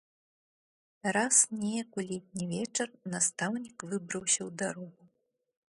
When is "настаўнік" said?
3.17-3.77